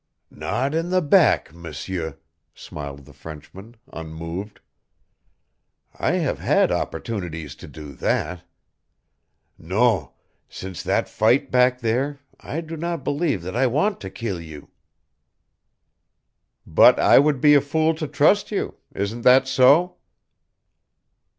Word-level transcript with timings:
"Not 0.31 0.73
in 0.73 0.89
the 0.89 0.99
back, 0.99 1.53
M'seur," 1.53 2.17
smiled 2.55 3.05
the 3.05 3.13
Frenchman, 3.13 3.75
unmoved. 3.93 4.59
"I 5.95 6.13
have 6.13 6.39
had 6.39 6.71
opportunities 6.71 7.53
to 7.57 7.67
do 7.67 7.93
that. 7.93 8.41
Non, 9.59 10.09
since 10.49 10.81
that 10.81 11.07
fight 11.07 11.51
back 11.51 11.81
there 11.81 12.19
I 12.39 12.61
do 12.61 12.77
not 12.77 13.03
believe 13.03 13.43
that 13.43 13.55
I 13.55 13.67
want 13.67 14.01
to 14.01 14.09
kill 14.09 14.41
you." 14.41 14.69
"But 16.65 16.97
I 16.99 17.19
would 17.19 17.39
be 17.39 17.53
a 17.53 17.61
fool 17.61 17.93
to 17.93 18.07
trust 18.07 18.49
you. 18.49 18.77
Isn't 18.95 19.21
that 19.21 19.47
so?" 19.47 19.97